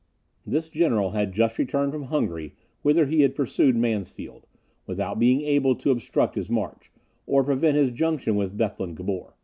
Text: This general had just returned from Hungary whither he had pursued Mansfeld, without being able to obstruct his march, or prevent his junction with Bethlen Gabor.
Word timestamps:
This 0.47 0.67
general 0.67 1.11
had 1.11 1.31
just 1.31 1.59
returned 1.59 1.93
from 1.93 2.05
Hungary 2.05 2.55
whither 2.81 3.05
he 3.05 3.21
had 3.21 3.35
pursued 3.35 3.75
Mansfeld, 3.75 4.47
without 4.87 5.19
being 5.19 5.41
able 5.41 5.75
to 5.75 5.91
obstruct 5.91 6.33
his 6.33 6.49
march, 6.49 6.91
or 7.27 7.43
prevent 7.43 7.77
his 7.77 7.91
junction 7.91 8.35
with 8.35 8.57
Bethlen 8.57 8.95
Gabor. 8.95 9.35